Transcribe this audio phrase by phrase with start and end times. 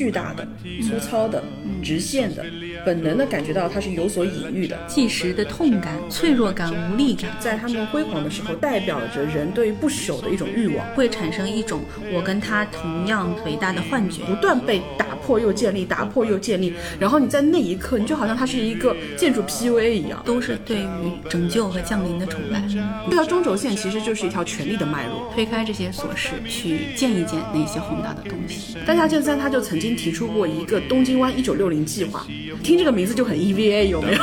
[0.00, 0.48] 巨大的、
[0.82, 1.44] 粗糙的、
[1.82, 2.42] 直线的，
[2.86, 4.74] 本能的感觉到它是有所隐喻的。
[4.88, 11.82] 即时的痛感、脆弱感、无力感，在他们辉煌的时候，代表着人对于不朽的一种欲望，会产生一种
[12.14, 16.74] 我跟他同样伟大的幻觉，不断被打破又建立，打破又建立。
[16.98, 22.62] 然后你在那一刻，你就好像它是一个建筑 PUA 一样，都是对于拯救和降临的崇拜。
[23.08, 28.76] 这条中轴线其实就是一条权力的脉络，推开这些琐事，去见一见那些宏大的东西。
[28.86, 32.26] 大家健三他就曾经提出过一个东京湾一九六零计划，
[32.62, 34.18] 听这个名字就很 EVA，有没有？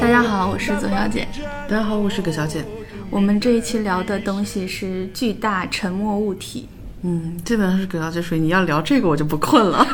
[0.00, 1.26] 大家好，我是左小姐。
[1.68, 2.64] 大家好，我是葛小姐。
[3.12, 6.66] 我们这一期聊的东西是巨大沉默物体。
[7.02, 9.86] 嗯，基本上是给到这水你要聊这个，我就不困了。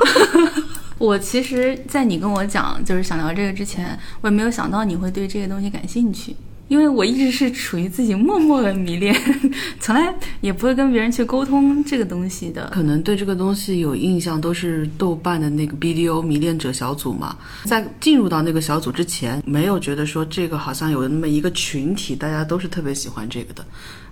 [0.98, 6.36] 我其实，在你跟我讲就是想聊这个之前，我也没有想到你会对这个东西感兴趣。
[6.68, 9.14] 因为我一直是处于自己默默的迷恋，
[9.80, 12.70] 从来也不会跟别人去沟通这个东西的。
[12.72, 17.36] 可能对这个东西有印象，都是豆瓣的那个 BDO 迷恋者小组嘛。
[17.64, 23.64] 在进入到那个小组之前，没有觉得说这个好像有那么一个群体，大家都是特别喜欢这个的。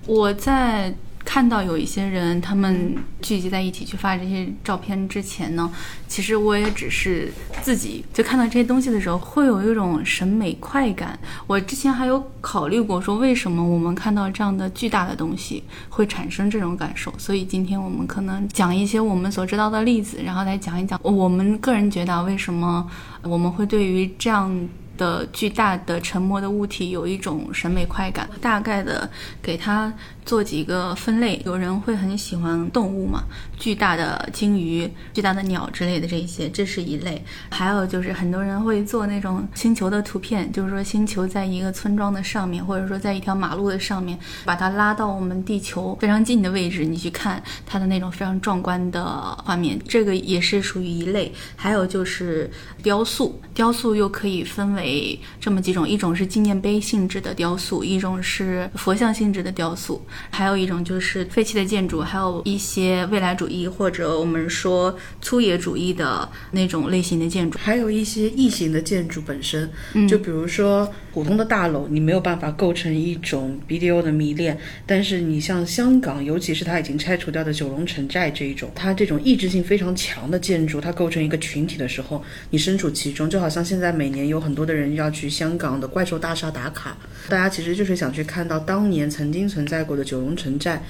[0.06, 0.94] 我在。
[1.26, 5.70] 看到有一些人，他们聚集在一起去发这些照片之前呢，
[6.06, 11.18] 其实我也只是自己就看到这些东西的时候，会有一种审美快感。
[11.48, 17.12] 我之前还有考虑过，说为什么我们看到这样的巨大的东西会产生这种感受。
[17.18, 22.88] 所以今天我们可能讲一些我们所知道的例子，然后来讲一讲我们个人觉得为什么
[23.22, 24.56] 我们会对于这样。
[24.96, 29.08] 的巨大的沉默的物体有一种审美快感，大概的
[29.42, 29.92] 给它
[30.24, 31.40] 做几个分类。
[31.44, 33.22] 有人会很喜欢动物嘛，
[33.58, 37.22] 巨大的鲸鱼、巨大的鸟之类的这些，这是一类。
[37.50, 49.04] 还有就是很多人会做那种星球的图片，就是说星球在一个村庄的上面，或者说在一条马路的上面，把它拉到我们地球非常近的位置，你去看它的那种非常壮观的
[49.44, 51.32] 画面，这个也是属于一类。
[51.54, 52.50] 还有就是
[52.82, 54.85] 雕塑，雕塑又可以分为。
[54.86, 69.68] 为这么几种，一种是纪念碑性质的雕塑，一种是佛像性质的雕塑，还有一种就是废弃的建筑，还有一些未来主义或者我们说粗野主义的那种类型的建筑，还有一些异形的建筑本身，
[70.08, 84.75] 就比如说普通的大楼，你没有办法构成一种 BDO 的迷恋，但是你像香港，尤其是它已经拆除掉的九龙城寨这一种，它这种意志性非常强的建筑，它构成一个群体的时候，你身处其中，就好像现在每年有很多的。
[84.76, 86.96] 人要去香港的怪兽大厦打卡，
[87.28, 90.82] 大家其实就是想去看到当年曾经存在过的九龙城寨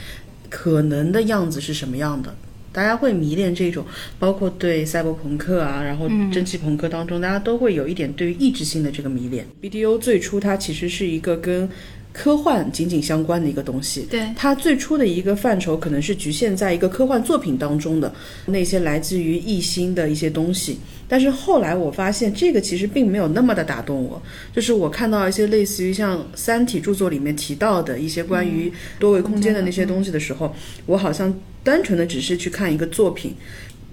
[0.51, 2.35] 可能的样子是什么样的。
[2.73, 3.87] 大家会迷恋这种，
[4.19, 9.47] 包括对赛博朋克啊，然后蒸汽朋克当中，大家都会有一点对于意志性的这个迷恋。
[9.63, 11.71] BDO 最初它其实是一个跟。
[12.19, 18.11] 科幻紧紧相关的一个东西，对它最初的一个范畴可能是局限在一个科幻作品当中的
[18.47, 24.21] 那些来自于异星的一些东西，但是后来我发现这个其实并没有那么的打动我，
[24.53, 30.55] 就是我看到一些类似于像《三体》著作里面提到的一些关于多维空间的那些东西的时候，
[30.87, 33.35] 我好像单纯的只是去看一个作品，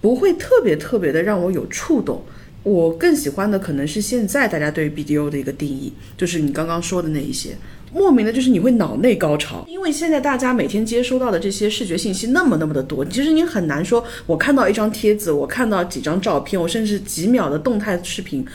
[0.02, 2.24] 不会特别特别的让我有触动。
[2.64, 7.58] 我更喜欢的可能是现在大家对于 BDO 的一个定义，就是你刚刚说的那一些。
[7.94, 18.46] 莫名的就是你会脑内高潮，因为现在大家每天接收到的这些视觉信息那么那么的多，其实你很难说，我看到一张帖子，我看到几张照片，我甚至几秒的动态视频，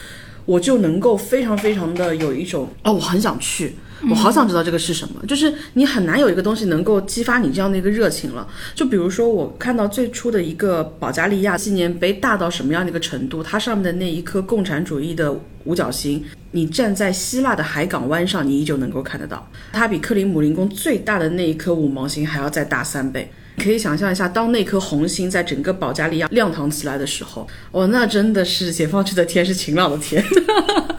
[0.45, 3.75] 我就能够非常非常的有一种啊，我很想去。
[4.09, 8.47] 我好想知道这个是什么，就是你很难有一个东西能够激发你这样的一个热情了。
[8.75, 19.51] 就比如说，我看到最初的一个保加利亚纪念碑大到什么样的一个程度，它上面的那一颗共产主义的五角星，你站在希腊的海港湾上，你依旧能够看得到。
[19.73, 23.31] 它比克里姆林宫最大的那一颗五芒星还要再大三倍。
[23.57, 30.25] 可以想象一下，当那颗红星在整个保加利亚亮堂起来的时候，哦，那真的是解放区的天是晴朗的天。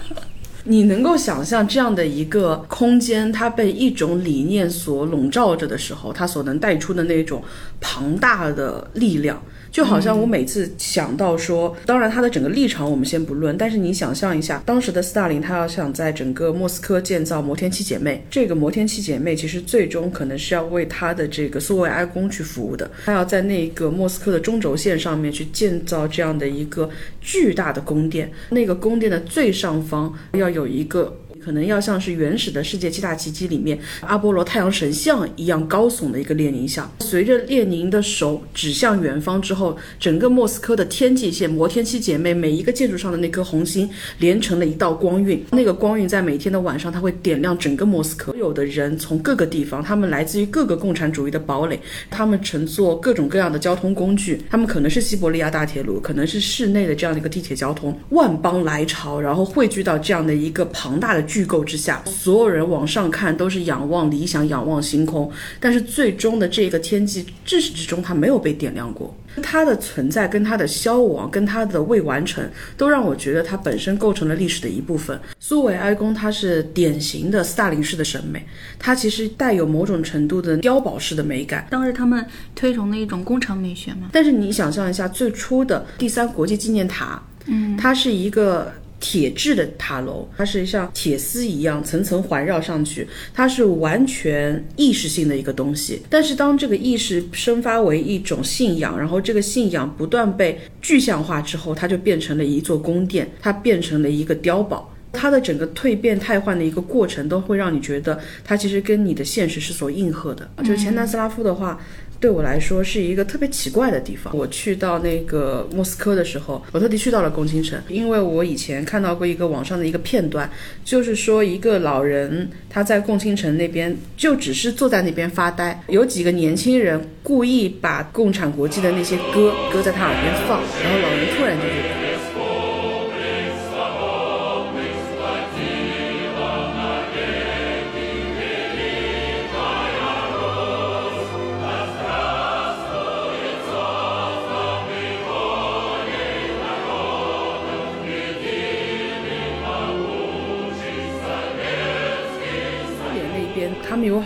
[0.70, 7.44] 你能够想象这样的一个空间，它被一种理念所笼罩着的时候，它所能带出的那种
[7.82, 9.42] 庞大的力量。
[9.72, 26.90] 就好像我每次想到说，当然他的整个立场我们先不论，但是你想象一下，当时的斯大林他要想在整个莫斯科建造摩天七姐妹，这个摩天七姐妹其实最终可能是要为他的这个苏维埃宫去服务的，他要在那个莫斯科的中轴线上面去建造这样的一个
[27.22, 31.16] 巨大的宫殿，那个宫殿的最上方要有一个。
[31.50, 36.88] 可能要像是原始的世界七大奇迹里面阿波罗太阳神像一样高耸的一个列宁像。
[37.00, 48.32] 随着列宁的手指向远方之后，整个莫斯科的天际线摩天七姐妹每一个建筑上的那颗红星连成了一道光晕，那个光晕在每天的晚上，它会点亮整个莫斯科。
[48.38, 51.80] 有的人从各个地方，他们来自于各个共产主义的堡垒，
[52.12, 69.16] 他们乘坐各种各样的交通工具，他们可能是西伯利亚大铁路，可能是市内的这样的一个地铁交通，万邦来朝，然后汇聚到这样的一个庞大的巨构之下，所有人往上看都是仰望理想，仰望星空，但是最终的这个天际至始至终它没有被点亮过。
[69.44, 72.44] 它的存在、跟它的消亡、跟它的未完成，
[72.76, 75.18] 都让我觉得它本身构成了历史的一部分。
[75.40, 78.44] 苏维埃宫它是典型的斯大林式的审美，
[78.78, 81.66] 它其实带有某种程度的碉堡式的美感。
[81.70, 82.26] 当时他们
[82.56, 84.10] 推崇的一种工程美学嘛。
[84.12, 88.74] 但是你想象一下，最初的第三国际纪念塔，嗯，它是一个。
[89.00, 96.02] 铁质的塔楼，它是像铁丝一样层层环绕上去，它是完全意识性的一个东西。
[96.10, 104.94] 但是当这个意识生发为一种信仰，然后这个信仰不断被具象化之后，它就变成了一座宫殿，它变成了一个碉堡。
[105.12, 110.48] 它的整个蜕变、汰换的一个过程，都会让你觉得它其实跟你的现实是所应和的。
[110.60, 111.80] 就是前南斯拉夫的话。
[112.20, 114.36] 对我来说是一个特别奇怪的地方。
[114.36, 120.50] 我去到那个莫斯科的时候，我特地去到了共青城，因为我以前看到过一个网上的一个片段，
[120.84, 131.64] 就是说一个老人他在共青城那边就只是坐在那边发呆，有几个年轻人故意把共产国际的那些歌搁在他耳边放，然后老人突然就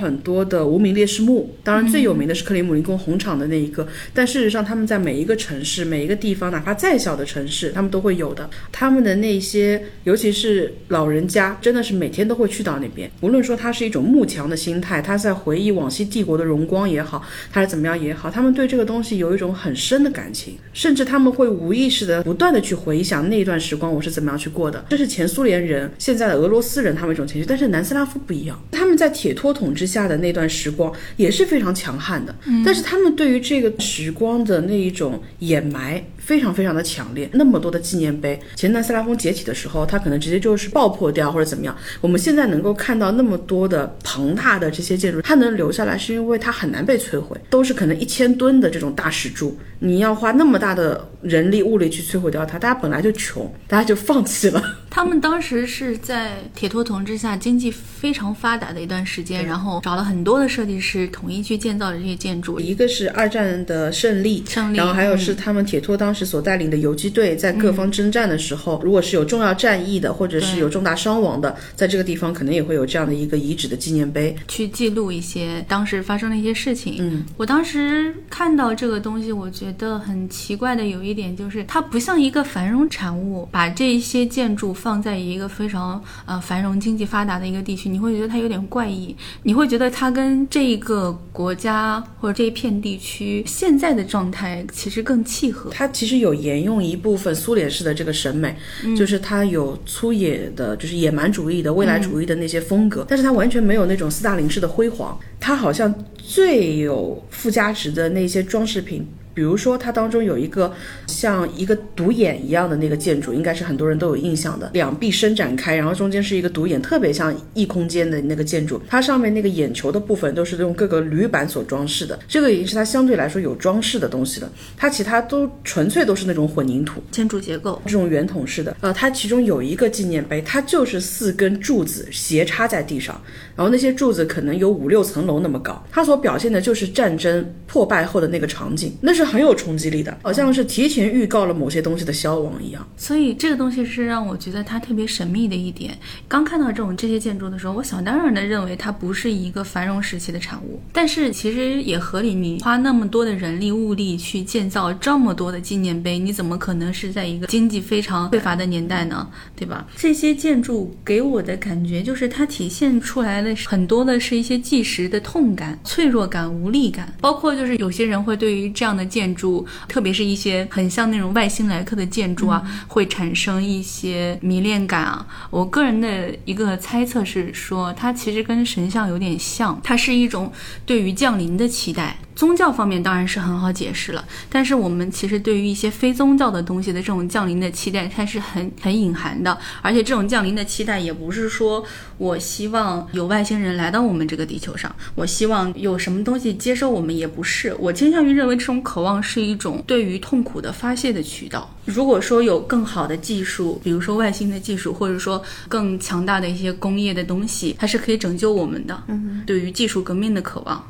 [0.03, 3.87] 很多的无名烈士墓，当然最有名的是克里姆林宫红场的那一个。
[4.13, 8.49] 但事实上，他们在每一个城市、每一个地方，哪怕再小的城市，他们都会有的。
[8.69, 13.09] 他们的那些，尤其是老人家，真的是每天都会去到那边。
[13.21, 24.83] 无论说他是一种慕强的心态，他在回忆往昔帝国的荣光也好，他是怎么样也好，他们对这个东西有一种很深的感情，甚至他们会无意识的不断的去回想那段时光我是怎么样去过的。
[24.89, 29.53] 这是前苏联人、现在的俄罗斯人他们一种情绪，但是南斯拉夫不一样，他们在铁托。
[29.53, 32.35] 统治下的那段时光也是非常强悍的，
[32.65, 36.03] 但是他们对于这个时光的那一种掩埋。
[36.25, 41.75] 非常非常的强烈，那么多的纪念碑，前南斯拉夫解体的时候，它可能直接就是爆破掉或者怎么样。
[41.99, 54.63] 我们现在能够看到那么多的庞大的这些建筑，它能留下来，是因为它很难被摧毁，都是可能一千吨的这种大石柱，你要花那么大的人力物力去摧毁掉它，大家本来就穷，大家就放弃了。
[54.89, 62.59] 他们当时是在铁托统治下经济非常发达的一段时间，然后找了很多的设计师统一去建造的这些建筑。
[62.61, 66.12] 一个是二战的胜利，胜利，然后还有是他们铁托当。
[66.13, 76.97] 当时所带领的游击队在各方征战的时候，如果是有重要战役的，或者是有重大伤亡的，在这个地方可能也会有这样的一个遗址的纪念碑，去记录一些当时发生的一些事情。
[76.99, 95.71] 嗯，我当时看到这个东西，我觉得很奇怪的有一点就是，它不像一个繁荣产物，把这些建筑放在一个非常呃繁荣、经济发达的一个地区，你会觉得它有点怪异，你会觉得它跟这个国家或者这一片地区现在的状态其实更契合。
[95.71, 95.89] 它。
[96.03, 98.53] 其实有沿用一部分苏联式的这个审美，
[98.97, 105.17] 就是它有粗野的，就是野蛮主义的、未来主义的那些风格，但是它完全没有那种斯大林式的辉煌。
[105.39, 109.07] 它好像最有附加值的那些装饰品。
[109.33, 110.71] 比如说，它当中有一个
[111.07, 118.79] 像一个独眼一样的那个建筑，应该是很多人都有印象的，两臂伸展开，然后中间是一个独眼，特别像异空间的那个建筑。
[118.87, 124.51] 它上面那个眼球的部分都是用各个铝板所装饰的，这个已经是它相对来说有装饰的东西了。
[124.77, 128.75] 它其他都纯粹都是那种混凝土建筑结构，这种圆筒式的。
[128.81, 133.19] 呃，它其中有一个纪念碑，它就是四根柱子斜插在地上，
[133.55, 139.22] 然后那些柱子可能有五六层楼那么高，它所表现的就是战争破败后的那个场景，那是。
[139.25, 142.87] 很有冲击力的，好像是提前预告了某些东西的消亡一样。
[142.97, 145.97] 所以这个东西是让我觉得它特别神秘的一点。
[146.27, 150.79] 刚看到这种这些建筑的时候，我想当然的认为它不是一个繁荣时期的产物。
[150.91, 159.27] 但是其实也合理，你花那么多的人力物力去建造这么多的纪念碑，你怎么可能是在一个经济非常匮乏的年代呢？
[159.55, 159.87] 对吧？
[159.95, 169.03] 这些建筑给我的感觉就是它体现出来的很多的是一些即时的痛感、脆弱感、无力感，包括就是有些人会对于这样的。
[169.13, 175.23] 建筑，特别是一些很像那种外星来客的建筑啊，会产生一些迷恋感啊。
[175.51, 180.51] 我个人的一个猜测是说，它其实跟神像有点像，它是一种
[180.83, 182.17] 对于降临的期待。
[182.35, 191.85] 宗教方面当然是很好解释了，但是我们其实对于一些非宗教的东西的这种降临的期待，它是很很隐含的，而且这种降临的期待也不是说
[192.17, 197.75] 我希望有外星人来到我们这个地球上，我希望有什么东西接收我们，也不是。
[197.77, 201.69] 我倾向于认为这种渴望是一种对于痛苦的发泄的渠道。
[201.85, 209.03] 如果说有更好的技术，比如说外星的技术，或者说更强大的一些工业的东西，它是可以拯救我们的。
[209.07, 210.83] 嗯，对于技术革命的渴望。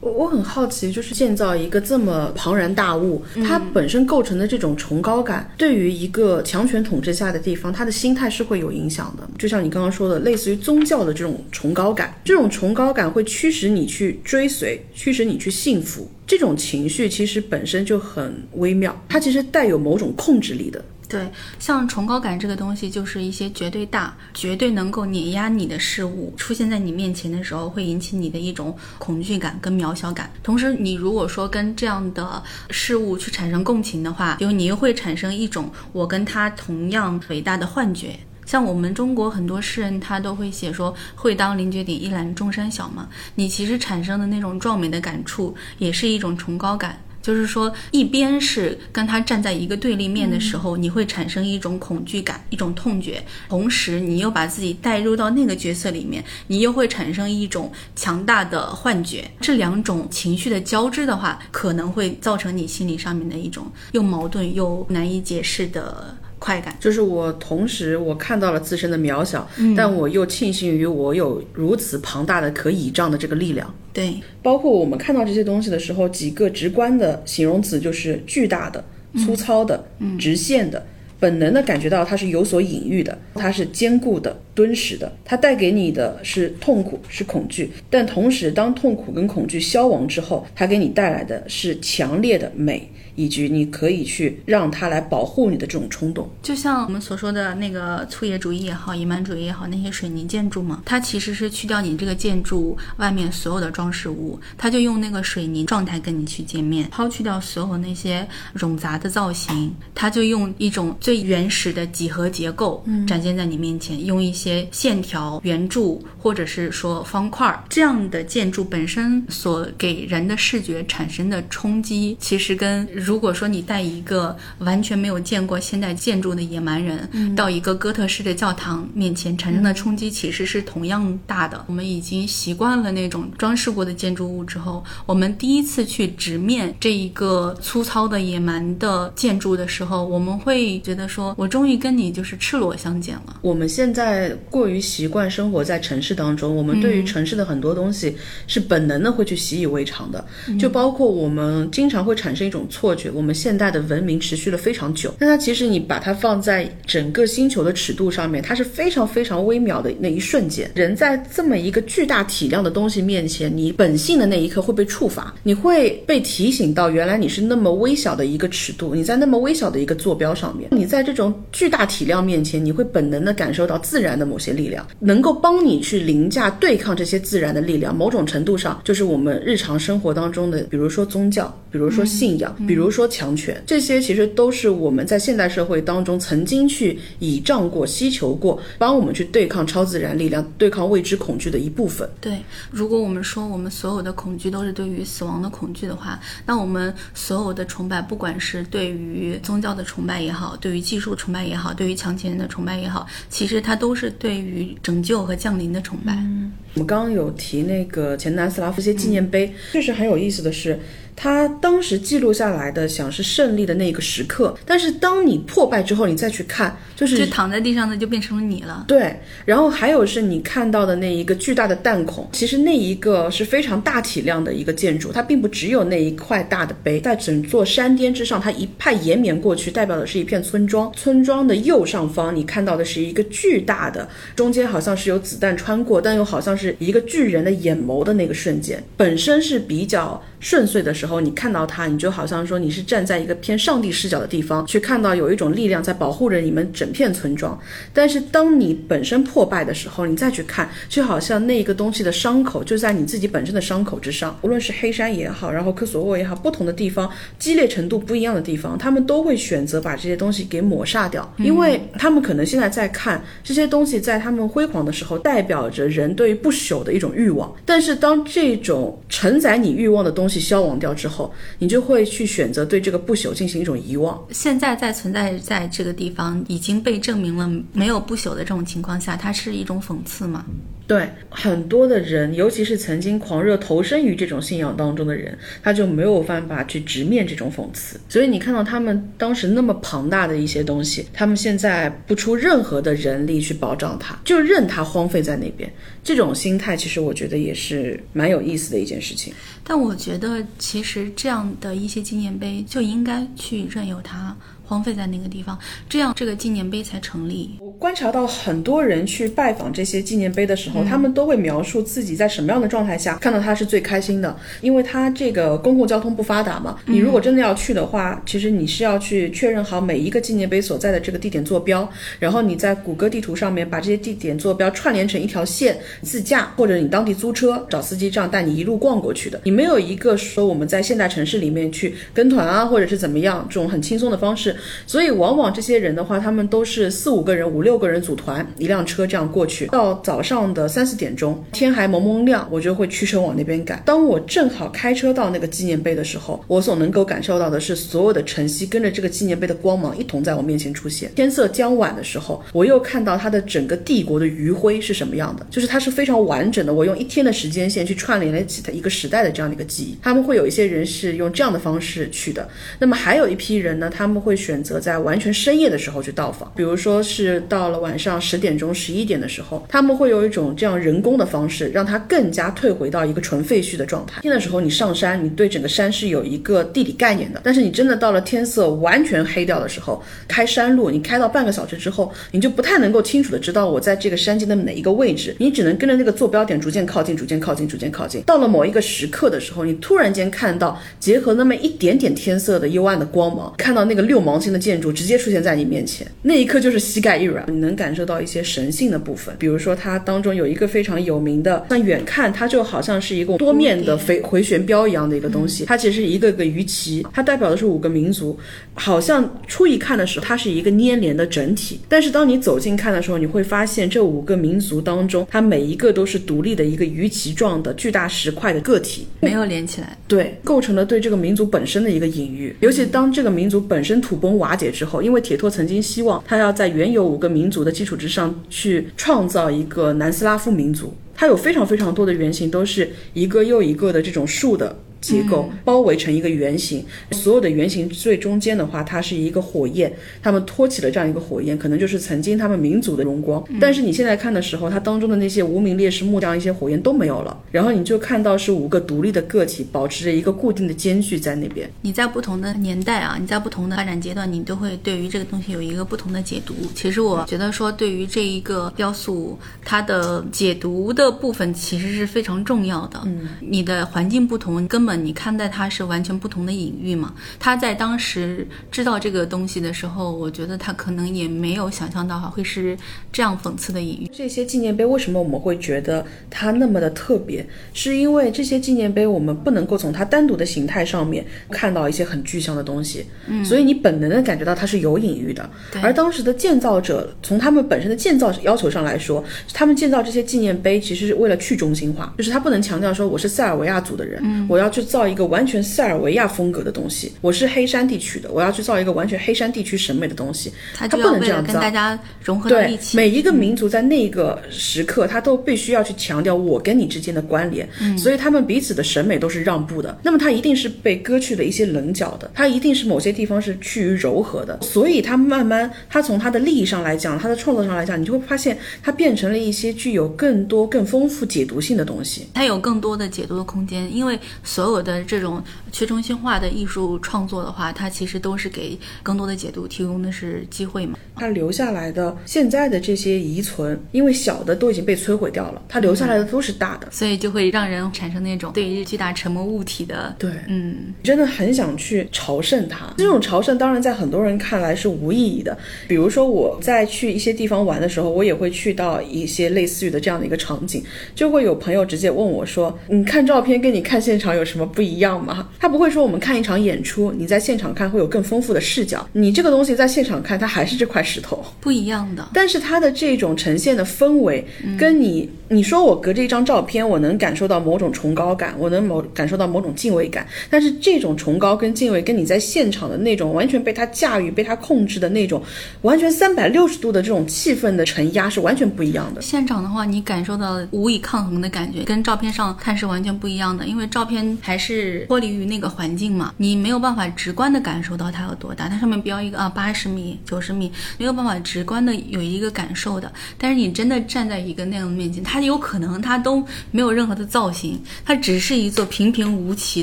[0.00, 9.28] 我我很好奇，就是建造一个这么庞然大物，它本身构成的这种崇高感，对于一个强权统治下的地方，他的心态是会有影响的。
[9.38, 16.10] 就像你刚刚说的，类似于宗教的这种崇高感，这种崇高感会驱使你去追随，驱使你去信服。
[16.26, 20.82] 这种情绪其实本身就很微妙，它其实带有某种控制力的。
[21.10, 30.30] 对，像崇高感这个东西，就是一些绝对大、绝对能够碾压你的事物出现在你面前的时候，会引起你的一种恐惧感跟渺小感。
[30.44, 32.40] 同时，你如果说跟这样的
[32.70, 38.16] 事物去产生共情的话，就你又会产生一种我跟他同样伟大的幻觉。
[38.46, 43.08] 像我们中国很多诗人，他都会写说“会当凌绝顶，一览众山小”嘛。
[43.34, 46.96] 你其实产生的那种壮美的感触，也是一种崇高感。
[47.22, 59.30] 就是说，一边是跟他站在一个对立面的时候，你会产生一种恐惧感、一种痛觉；同时，你又把自己带入到那个角色里面，你又会产生一种强大的幻觉。
[59.40, 66.16] 这两种情绪的交织的话，可能会造成你心理上面的一种又矛盾又难以解释的。
[66.40, 66.74] 快感。
[66.80, 73.72] 就是我同时我看到了自身的渺小，但我又庆幸于我有如此庞大的可倚仗的这个力量。
[73.92, 78.82] 对，包括我们看到这些东西的时候，几个直观的形容词就是巨大的、
[79.18, 79.84] 粗糙的、
[80.18, 80.84] 直线的，
[81.18, 92.88] 本能的感觉到它是有所隐喻的，它是坚固的、敦实的，它带给你的是痛苦、是恐惧，但同时当痛苦跟恐惧消亡之后，它给你带来的是强烈的美。
[93.20, 131.64] 以及你可以去让它来保护你的这种冲动，就像我们所说的那个粗野主义也好，野蛮主义也好，那些水泥建筑嘛，它其实是去掉你这个建筑外面所有的装饰物，它就用那个水泥状态跟你去见面，抛去掉所有那些冗杂的造型，它就用一种最原始的几何结构展现在你面前，用一些线条、圆柱或者是说方块这样的建筑本身所给人的视觉产生的冲击，其实跟如果说你带一个完全没有见过现代建筑的野蛮人到一个哥特式的教堂面前，产生的冲击其实是同样大的。
[131.66, 143.40] 我们已经习惯了那种装饰过的建筑物之后，我们第一次去直面这一个粗糙的野蛮的建筑的时候，我们会觉得说，我终于跟你就是赤裸相见了。
[143.42, 150.24] 我们现在过于习惯生活在城市当中，我们对于城市的很多东西是本能的会去习以为常的，
[150.60, 152.90] 就包括我们经常会产生一种错。
[152.90, 160.70] 我我们现代的文明持续了非常久，但它其实你把它放在整个星球的尺度上面，它是非常非常微妙的那一瞬间。
[160.74, 177.96] 人在这么一个巨大体量的东西面前，你本性的那一刻会被触发，你会被提醒到，原来你是那么微小的一个尺度，你在那么微小的一个坐标上面，你在这种巨大体量面前，你会本能的感受到自然的某些力量，能够帮你去凌驾对抗这些自然的力量。
[177.96, 182.79] 某种程度上，就是我们日常生活当中的，比如说宗教，比如说信仰，比如。
[182.80, 192.08] 比如说强权，这些其实都是我们在现代社会当中曾经去倚仗过、希求过，帮我们去对抗超自然力量、对抗未知恐惧的一部分。
[192.22, 192.38] 对，
[192.70, 206.14] 如果我们说我们所有的恐惧都是对于死亡的恐惧的话，那我们所有的崇拜，不管是对于宗教的崇拜也好，对于技术崇拜也好，对于强权的崇拜也好，其实它都是对于拯救和降临的崇拜。
[206.14, 210.80] 嗯我们刚刚有提那个前南斯拉夫些纪念碑，确实很有意思的是。
[211.22, 218.86] 他当时记录下来的，想是胜利的那个时刻，但是当你破败之后，你再去看，就是就躺在地上的就变成了你了。
[218.88, 230.90] 对，然后还有是你看到的那一个巨大的弹孔，其实那一个是非常大体量的一个建筑，它并不只有那一块大的碑，在整座山巅之上，它一派延绵过去，代表的是一片村庄。
[230.94, 241.09] 村庄的右上方，你看到的是一个巨大的，中间好像是有子弹穿过，但又好像是一个巨人的眼眸的那个瞬间，本身是比较顺遂的时候。
[241.10, 247.58] 候，你看到它，你就好像说你是站在一个偏上帝视角的地方去看到有一种力量在保护着你们整片村庄。
[247.92, 254.38] 但是当你本身破败的时候，你再去看，就好像那个东西的伤口就在你自己本身的伤口之上。
[254.42, 267.52] 无论是黑山也好，然后科索沃也好，不同的地方激烈程度不一样的地方，他们都会选择把这些东西给抹杀掉，因为他们可能现在在看这些东西，在他们辉煌的时候，代表着人对于不朽的一种欲望。
[267.64, 274.22] 但是当这种承载你欲望的东西消亡掉之后，你就会去选择对这个不朽进行一种遗忘。
[274.30, 280.44] 现在在存在在这个地方已经被证明了没有不朽的这种情况下，它是一种讽刺吗？
[280.90, 288.00] 对很多的人，尤其是曾经狂热投身于这种信仰当中的人，他就没有办法去直面这种讽刺。
[288.08, 295.72] 所以你看到他们当时那么庞大的一些东西，他们现在不出任何的人力去保障它，就任它荒废在那边。
[296.02, 299.32] 这种心态，其实我觉得也是蛮有意思的一件事情。
[299.62, 304.36] 但我觉得，其实这样的一些纪念碑就应该去任由它
[304.70, 305.58] 荒废在那个地方，
[305.88, 307.56] 这样这个纪念碑才成立。
[307.58, 316.78] 我观察到很多人去拜访这些纪念碑的时候，他们都会描述自己在什么样的状态下看到它是最开心的，因为它这个公共交通不发达嘛。
[316.86, 329.40] 你如果真的要去的话，其实你是要去确认好每一个纪念碑所在的这个地点坐标，然后你在谷歌地图上面把这些地点坐标串联成一条线，自驾或者你当地租车找司机这样带你一路逛过去的。
[329.42, 334.54] 你没有一个说我们在现代城市里面去跟团啊，或者是怎么样这种很轻松的方式。
[334.86, 339.66] 所以往往这些人的话，他们都是四五个人、五六个人组团，一辆车这样过去。
[339.66, 343.82] 到早上的三四点钟，天还蒙蒙亮，我就会驱车往那边赶。
[343.84, 351.10] 当我正好开车到那个纪念碑的时候，我所能够感受到的是，所有的晨曦跟着这个纪念碑的光芒一同在我面前出现。
[351.14, 356.72] 天色将晚的时候，我又看到它的整个帝国的余晖是什么样的，就是它是非常完整的。
[356.72, 359.96] 我用一天的时间线去串联了起它一个时代的这样的一个记忆。
[360.02, 362.48] 他们会有一些人是用这样的方式去的，
[362.78, 374.20] 那么还有一批人呢，他们会选选择在完全深夜的时候去到访，比如说是到了晚上十点钟、十一点的时候，他们会有一种这样人工的方式，让它更加退回到一个纯废墟的状态。
[374.22, 388.20] 天的时候你上山，你对整个山是有一个地理概念的，但是你真的到了天色完全黑掉的时候，开山路，你开到半个小时之后，你就不太能够清楚的知道我在这个山间的哪一个位置，你只能跟着那个坐标点逐渐靠近、逐渐靠近、逐渐靠近。
[388.22, 399.34] 到了某一个时刻的时候，你突然间看到结合那么一点点天色的幽暗的光芒，看到那个六芒星的建筑直接出现在你面前，那一刻就是膝盖一软，你能感受到一些神性的部分。
[399.38, 408.38] 比如说它当中有一个非常有名的，那远看它就好像是一个多面的回回旋镖一样的一个东西，它其实是一个个鱼鳍，它代表的是五个民族，
[408.74, 419.96] 好像初一看的时候它是一个粘连的整体，但是当你走近看的时候，你会发现这五个民族当中，它每一个都是独立的一个鱼鳍状的巨大石块的个体，没有连起来。
[420.08, 422.54] 对，构成了对这个民族本身的一个隐喻。
[422.60, 434.76] 尤其当这个民族本身土崩瓦解之后，因为铁托曾经希望他要在原有五个民族的基础之上去创造一个南斯拉夫民族，他有非常非常多的原型，都是一个又一个的这种树的。
[435.00, 443.42] 结构包围成一个圆形，所有的圆形最中间的话，它是一个火焰，他们托起了这样一个火焰，可能就是曾经他们民族的荣光。
[443.60, 451.70] 但是你现在看的时候，它当中的那些无名烈士墓这样一些火焰都没有了，然后你就看到是五个独立的个体，保持着一个固定的间距在那边。
[451.82, 456.54] 你在不同的年代啊，你在不同的发展阶段，你都会对于这个东西有一个不同的解读。
[456.74, 463.00] 其实我觉得说，对于这一个雕塑，它的解读的部分其实是非常重要的。
[463.04, 467.14] 嗯，你的环境不同，根本你看待它是完全不同的隐喻嘛。
[467.38, 472.76] 他在当时知道这个东西的时候，我觉得他可能也没有想象到会是
[473.12, 474.10] 这样讽刺的隐喻。
[474.12, 477.46] 这些纪念碑为什么我们会觉得它那么的特别？
[477.72, 485.48] 是因为这些纪念碑我们不能够从它单独的形态上面看到一些很具象的东西，嗯，所以你本能的感觉到它是有隐喻的。
[485.82, 489.22] 而当时的建造者从他们本身的建造要求上来说，
[489.52, 501.52] 他们建造这些纪念碑其实是为了去中心化，就是他不能强调说我是塞尔维亚族的人，嗯，我要去造一个完全塞尔维亚风格的东西，我是黑山地区的，我要去造一个完全黑山地区审美的东西，他不能这样造。
[501.52, 502.96] 跟大家融合在一对，起。
[502.96, 509.98] 每一个民族在那个时刻，他都必须要去强调我跟你之间的关联，所以他们彼此的审美都是让步的。
[510.02, 522.26] 那么他一定是被割去了一些棱角的，他一定是某些地方是趋于柔和的，所以他慢慢，他从他的利益上来讲，他的创作上来讲，你就会发现它变成了一些具有更多、更丰富解读性的东西。
[522.34, 530.98] 它有更多的解读的空间，因为所有的这种去中心化的艺术创作的话，它其实都是给更多的解读提供的是机会嘛。
[531.16, 542.92] 它留下来的现在的这些遗存，因为小的都已经被摧毁掉了，它留下来的都是大的，所以就会让人产生那种对于巨大沉默物体的对，嗯，真的很想去朝圣它。
[542.98, 545.56] 这种朝圣当然在很多人看来是无意义的，
[545.88, 550.82] 比如说我在去一些地方玩的时候，我也会去到一些类似于的这样的一个场景，
[551.14, 561.44] 就会有朋友直接问我说：“你看照片跟你看现场有什么不一样吗？”他不会说我们看一场演出，你在现场看会有更丰富的视角，你这个东西在现场看它还是这块石头。
[561.60, 562.28] 不一样的。
[562.32, 564.44] 但是它的这种呈现的氛围，
[564.78, 570.26] 跟你你说我隔着一张照片，我能感受到某种崇高感，我能某感受到某种敬畏感。
[570.48, 575.42] 但是这种崇高跟敬畏，跟你在现场的那种完全被他驾驭、被他控制的那种
[575.82, 579.20] 完全三百六十度的这种气氛的承压是完全不一样的。
[579.20, 583.66] 现场的话，你感受到无以抗衡的感觉，跟照片上看是完全不一样的。
[583.66, 588.68] 因为照片还是脱离于那个环境嘛，你没有办法直观的感受到它有多大。
[588.68, 593.12] 它上面标一个啊八十米、九十米，没有办法直观的有一个感受的。
[593.38, 599.82] 但是你真的站在一个那样的面前，它有可能它都没有任何的造型，它只是一座平平无奇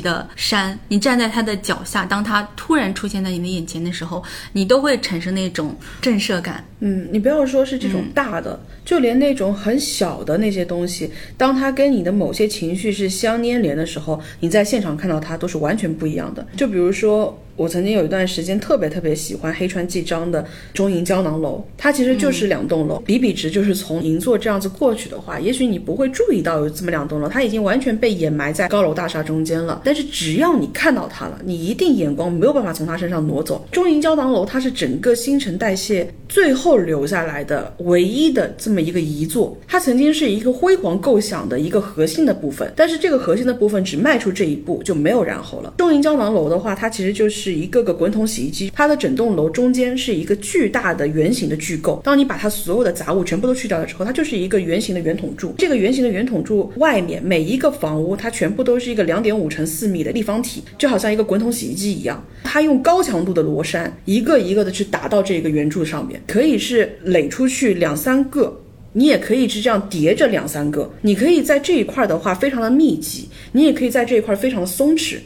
[0.00, 0.78] 的山。
[0.88, 6.64] 你站在它的脚下，当它突然出现在你的眼前的时候，你都会产生那种震慑感。
[6.80, 16.46] 嗯，你不要说是这种大的，就连那种很小的那些东西，当它跟你的某些情绪是相粘连的时候，你在现场看到它都是完全不一样的。
[16.56, 17.38] 就比如说。
[17.58, 29.82] 我曾经有一段时间特别特别喜欢黑川纪章的中银胶囊楼，它其实就是两栋楼，比比值就是从银座这样子过去的话，也许你不会注意到有这么两栋楼，它已经完全被掩埋在高楼大厦中间了。
[29.84, 33.66] 但是只要你看到它了，你一定眼光没有办法从它身上挪走。
[33.72, 45.74] 中银胶囊楼它是整个新陈代谢最后留下来的唯一的这么一个遗作，它曾经是一个辉煌构想的一个核心的部分，但是这个核心的部分只迈出这一步就没有然后了。
[45.78, 47.47] 中银胶囊楼的话，它其实就是。
[47.48, 51.98] 是一个个滚筒洗衣机，它的整栋楼中间是一个巨大的圆形的巨构。
[52.04, 55.54] 当你把它所有的杂物全部都去掉了之后，它就是一个圆形的圆筒柱。
[55.56, 62.22] 这个圆形的圆筒柱外面每一个房屋，它全部都是一个两点五乘四米的立方体，就好像一个滚筒洗衣机一样。
[62.44, 68.60] 它用高强度的螺栓一个一个的去打到这个圆柱上面，可以是垒出去两三个，
[68.92, 70.90] 你也可以是这样叠着两三个。
[71.00, 75.16] 你可以在这一块的话非常的密集，你也可以在这一块非常的松弛。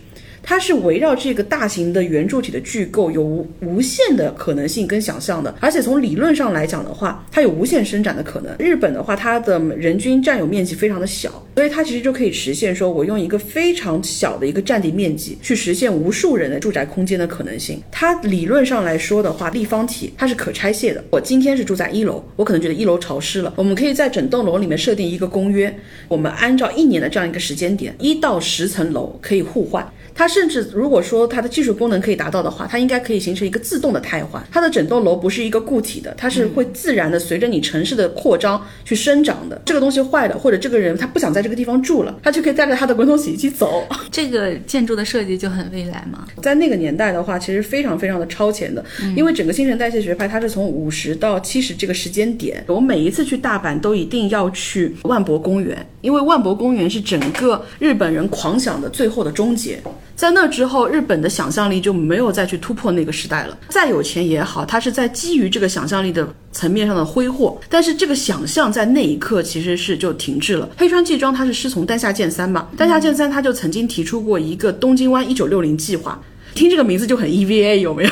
[0.43, 8.55] 它是围绕这个大型的圆柱体的巨构有无无限的可能性跟想象的，而且从理论上来讲的话，它有无限伸展的可能。
[8.59, 17.81] 日本的话，它的人均占有面积非常的小，所以它其实就可以实现说我用一个非常小的一个占地面积去实现无数人的住宅空间的可能性。
[17.91, 21.05] 它理论上来说的话，立方体它是可拆卸的。
[21.11, 25.75] 我今天是住在一楼，我可能觉得一楼潮湿了，我们可以在整栋楼里面设定一个公约，
[26.09, 29.87] 我们按照一年的这样一个时间点，一到十层楼可以互换。
[30.15, 34.43] 它甚至如果说它的技术功能可以达到的话，它应该可以形成一个自动的汰换。
[34.51, 39.59] 它的整栋楼不是一个固体的，它是会自然的随着你城市的扩张去生长的。
[39.65, 43.87] 这个东西坏了，或者这个人他不想在这个地方住了，他就可以带着他的滚筒洗衣机走。
[44.11, 46.27] 这个建筑的设计就很未来嘛。
[46.41, 48.85] 在那个年代的话，其实非常非常的超前的，
[49.17, 52.63] 因为整个新陈代谢学派它是从五十到七十这个时间点。
[52.69, 59.79] 我每一次去大阪都一定要去万博公园，因为万博公园是整个日本人狂想的最后的终结。
[60.15, 63.59] 在那之后，日本的想象力就没有再去突破那个时代了。
[63.69, 70.69] 再有钱也好，它是在基于这个想象力的层面上的挥霍，但是这个想象在那一刻其实是就停滞了。
[70.77, 76.21] 黑川纪章他是师从丹下健三嘛，丹下健三他就曾经提出过一个东京湾一九六零计划，
[76.55, 78.11] 听这个名字就很 EVA 有没有？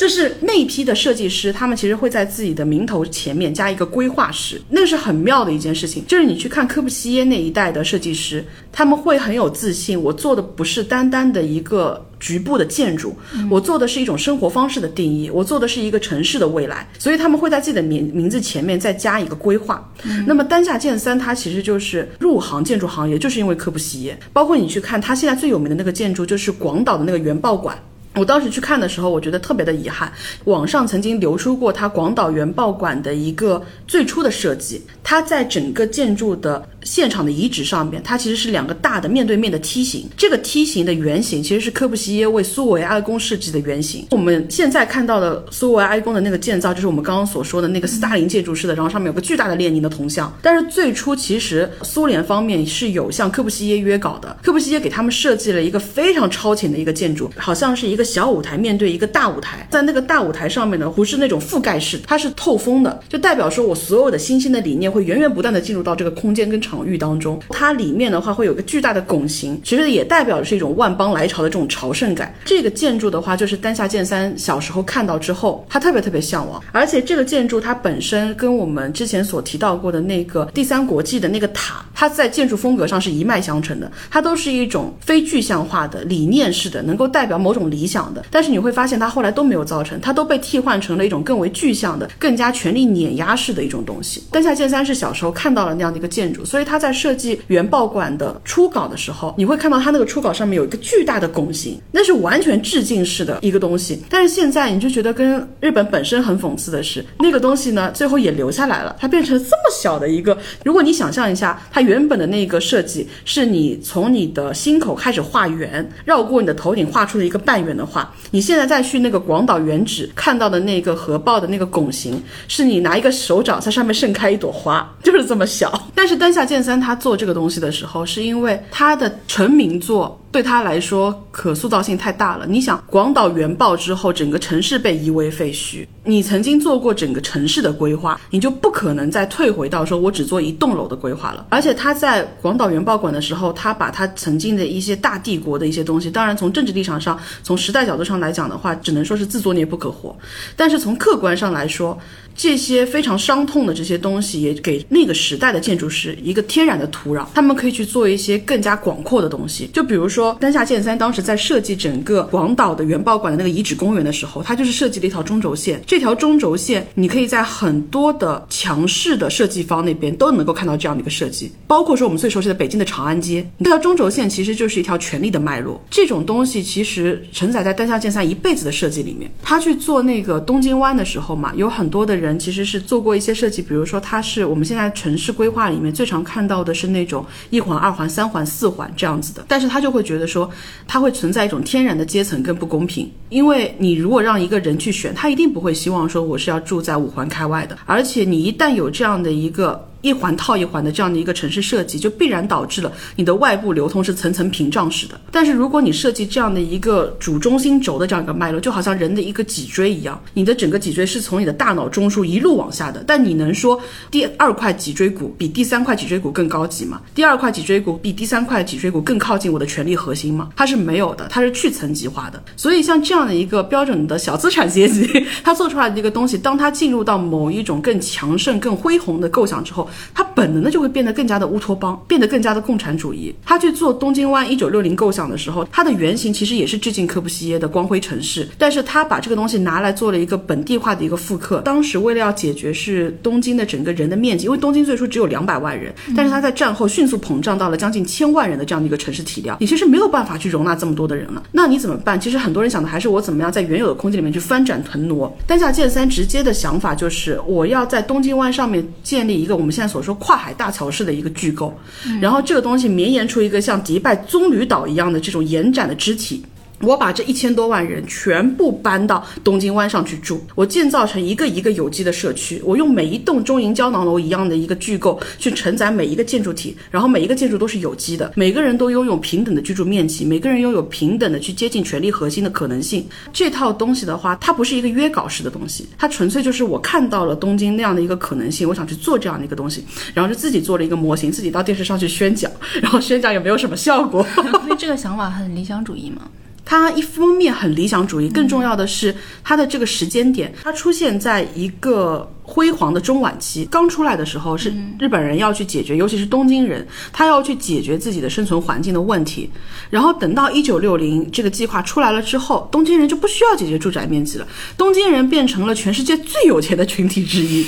[0.00, 6.02] 就是那一批的设计师，他们其实会在自己的名头前面加一个规划师，那是很妙的一件事情。
[6.06, 13.14] 就是你去看科布西耶那一代的设计师，他们会很有自信，我做的不是单单的一个局部的建筑，
[13.50, 16.88] 我做的是一种生活方式的定义，我做的是一个城市的未来。
[16.98, 19.86] 所以他们会在自己的名名字前面再加一个规划。
[20.26, 24.18] 那么丹下健三他其实就是入行建筑行业，就是因为科布西耶。
[24.32, 27.78] 包括你去看他现在最有名的那个建筑，就是广岛的那个原爆馆。
[28.14, 30.12] 我当时去看的时候，我觉得特别的遗憾。
[30.44, 40.08] 网上曾经流出过它广岛原爆馆的一个最初的设计，它在整个建筑的现场的遗址上面，它其实是两个大的面对面的梯形。
[40.16, 44.06] 这个梯形的原型其实是科布西耶为苏维埃宫设计的原型。
[44.10, 50.36] 我们现在看到的苏维埃宫的那个建造，就是我们刚刚所说的那个斯大林建筑师的，然后上面有个巨大的列宁的铜像。
[50.42, 58.10] 但是最初其实苏联方面是有向科布西耶约稿的，科布西耶给他们设计了一个非常超前的一个建筑，好像是一个。
[58.10, 67.40] 小舞台面对一个大舞台，在那个大舞台上面呢，不是那种覆盖式的，它是透风的，就代表说我所有的新兴的理念会源源不断的进入到这个空间跟场域当中。
[67.50, 72.34] 它里面的话会有个巨大的拱形，其实也代表的是一种万邦来朝的这种朝圣感。
[72.44, 76.60] 这个建筑的话，就是丹下健三小时候看到之后，他特别特别向往。
[76.72, 83.88] 而且这个建筑它本身跟我们之前所提到过的那个第三国际的那个塔，它在建筑风格上是一脉相承的。
[84.10, 88.24] 它都是一种非具象化的理念式的，能够代表某种理想的。
[88.30, 94.22] 但是你会发现，它后来都没有造成，它都被替换成了一种更为具象的、更加权力碾压式的一种东西。
[94.30, 104.02] 丹下健三是小时候看到了那样的一个建筑，所以他在设计原爆馆的初稿的时候，你会看到他那个初稿上面有一个巨大的拱形，那是完全致敬式的一个东西。
[104.08, 110.36] 但是现在你就觉得跟日本本身很讽刺的是，那个东西呢，最后也留下来了，它变成这么小的一个。
[110.64, 125.72] 如果你想象一下，它原本的那个设计是你从你的心口开始画圆，绕过你的头顶画出了一个半圆的话，你现在再去那个广岛原址看到的那个核爆的那个拱形，是你拿一个手掌在上面盛开一朵花，就是这么小。
[125.94, 130.16] 但是丹下健三他做这个东西的时候，是因为他的成名作。
[130.32, 132.46] 对他来说，可塑造性太大了。
[132.46, 135.84] 你想，广岛原爆之后，整个城市被夷为废墟。
[136.04, 141.44] 你曾经做过整个城市的规划，你就不可能再退回到说我只做一栋楼的规划了。
[141.50, 150.16] 而且他在广岛原爆馆的时候，他把他曾经的一些大帝国的一些东西，当然从政治立场上，从时代角度上来讲的话，只能说是自作孽不可活。
[150.54, 151.98] 但是从客观上来说，
[152.42, 159.68] 这些非常伤痛的这些东西，也给那个时代的建筑师一个天然的土壤，他们可以去做一些更加广阔的东西。
[159.74, 165.82] 就比如说丹下健三当时在设计整个广岛的原爆馆的那个遗址公园的时候，他就是设计了一条中轴线。
[165.86, 175.78] 这条中轴线，你可以在很多的强势的设计方那边都能够看到这样的一个设计，包括说我们最熟悉的北京的长安街，这条中轴线其实就是一条权力的脉络。
[175.90, 179.30] 这种东西其实承载在丹下健三一辈子的设计里面。
[179.42, 182.29] 他去做那个东京湾的时候嘛，有很多的人。
[182.38, 190.50] 其实是做过一些设计，比如说它是我们现在城市规划里面最常看到的是那种一环、二环、三环、四环这样子的，但是他就会觉得说，
[190.86, 199.86] 它会存在一种天然的阶层跟不公平，因为你如果让一个人去选，他一定不会希望说我是要住在五环开外的，而且你一旦有这样的一个。
[200.02, 205.20] 一环套一环的这样的一个城市设计，就必然导致了你的外部流通是层层屏障式的。
[205.30, 213.04] 但是如果你设计这样的一个主中心轴的这样一个脉络，就好像人的一个脊椎一样，你的整个脊椎是从你的大脑中枢一路往下的。
[213.06, 217.00] 但你能说第二块脊椎骨比第三块脊椎骨更高级吗？
[217.14, 220.50] 第二块脊椎骨比第三块脊椎骨更靠近我的权力核心吗？
[220.56, 222.42] 它是没有的，它是去层级化的。
[222.56, 225.08] 所以像这样的一个标准的小资产阶级，
[225.44, 233.34] 他做出来的一个东西，当他进入到某一种更强盛、更恢宏的构想之后，他本能的就会变得更加的乌托邦，变得更加的共产主义。
[233.44, 241.60] 他去做东京湾一九六零构想的时候，他的原型其实也是致敬科布西耶的光辉城市，但是他把这个东西拿来做了一个本地化的一个复刻。
[241.62, 251.42] 当时为了要解决是东京的整个人的面积，因为东京最初只有两百万人，但是他在战后迅速膨胀到了将近千万人的这样的一个城市体量，你其实没有办法去容纳这么多的人了。
[251.52, 252.20] 那你怎么办？
[252.20, 255.34] 其实很多人想的还是我怎么样在原有的空间里面去翻转腾挪。
[255.46, 260.10] 丹下健三直接的想法就是我要在东京湾上面建立一个我们现在所说。
[260.16, 261.74] 跨海大桥式的一个巨构，
[262.20, 266.44] 然后这个东西绵延出一个像迪拜棕榈岛一样的这种延展的肢体。
[266.82, 283.06] 我把这一千多万人全部搬到东京湾上去住，我建造成一个一个有机的社区，我用每一栋中银胶囊楼一样的一个巨构去承载每一个建筑体，然后每一个建筑都是有机的，每个人都拥有平等的居住面积，每个人拥有平等的去接近权力核心的可能性。
[283.32, 294.26] 这套东西的话，它不是一个约稿式的东西，它纯粹就是我看到了东京那样的一个可能性，我想去做这样的一个东西，然后就自己做了一个模型，自己到电视上去宣讲，然后宣讲也没有什么效果。
[294.34, 296.22] 所 以 这个想法很理想主义吗？
[296.70, 302.30] 它一方面很理想主义，更重要的是它的这个时间点，它出现在一个。
[302.50, 309.48] 辉煌的中晚期刚出来的时候，是日本人要去解决，尤其是东京人，他要去解决自己的生存环境的问题。
[309.88, 317.64] 然后等到一九六零这个计划出来了之后，东京人就不需要解决住宅面积了，东京人变成了全世界最有钱的群体之一。